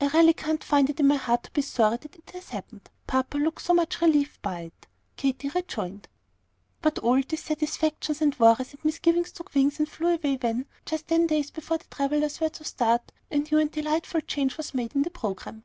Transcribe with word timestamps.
"I 0.00 0.06
really 0.08 0.32
can't 0.32 0.64
find 0.64 0.88
it 0.88 1.00
in 1.00 1.06
my 1.06 1.16
heart 1.16 1.42
to 1.42 1.50
be 1.50 1.60
sorry 1.60 1.98
that 1.98 2.16
it 2.16 2.30
has 2.30 2.48
happened, 2.48 2.88
papa 3.06 3.36
looks 3.36 3.66
so 3.66 3.74
much 3.74 4.00
relieved 4.00 4.40
by 4.40 4.60
it," 4.62 4.86
Katy 5.18 5.50
rejoined. 5.50 6.08
But 6.80 6.98
all 7.00 7.20
dissatisfactions 7.20 8.22
and 8.22 8.34
worries 8.38 8.72
and 8.72 8.82
misgivings 8.86 9.32
took 9.32 9.52
wings 9.54 9.78
and 9.78 9.86
flew 9.86 10.14
away 10.14 10.36
when, 10.40 10.64
just 10.86 11.08
ten 11.08 11.26
days 11.26 11.50
before 11.50 11.76
the 11.76 11.84
travellers 11.94 12.40
were 12.40 12.48
to 12.48 12.64
start, 12.64 13.12
a 13.30 13.36
new 13.36 13.58
and 13.58 13.70
delightful 13.70 14.22
change 14.22 14.56
was 14.56 14.72
made 14.72 14.94
in 14.94 15.02
the 15.02 15.10
programme. 15.10 15.62